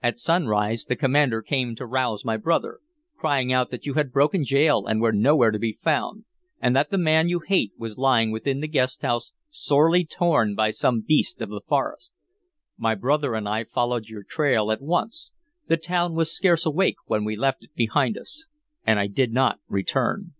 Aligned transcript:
"At 0.00 0.20
sunrise, 0.20 0.84
the 0.84 0.94
commander 0.94 1.42
came 1.42 1.74
to 1.74 1.84
rouse 1.84 2.24
my 2.24 2.36
brother, 2.36 2.78
crying 3.16 3.52
out 3.52 3.70
that 3.70 3.86
you 3.86 3.94
had 3.94 4.12
broken 4.12 4.44
gaol 4.48 4.86
and 4.86 5.00
were 5.00 5.10
nowhere 5.10 5.50
to 5.50 5.58
be 5.58 5.80
found, 5.82 6.26
and 6.60 6.76
that 6.76 6.90
the 6.90 6.96
man 6.96 7.28
you 7.28 7.40
hate 7.40 7.72
was 7.76 7.98
lying 7.98 8.30
within 8.30 8.60
the 8.60 8.68
guest 8.68 9.02
house, 9.02 9.32
sorely 9.50 10.04
torn 10.04 10.54
by 10.54 10.70
some 10.70 11.00
beast 11.00 11.40
of 11.40 11.48
the 11.48 11.60
forest. 11.60 12.12
My 12.78 12.94
brother 12.94 13.34
and 13.34 13.48
I 13.48 13.64
followed 13.64 14.06
your 14.08 14.22
trail 14.22 14.70
at 14.70 14.80
once; 14.80 15.32
the 15.66 15.76
town 15.76 16.14
was 16.14 16.30
scarce 16.30 16.64
awake 16.64 16.98
when 17.06 17.24
we 17.24 17.34
left 17.34 17.64
it 17.64 17.74
behind 17.74 18.16
us, 18.16 18.46
and 18.86 19.00
I 19.00 19.08
did 19.08 19.32
not 19.32 19.58
return." 19.66 20.34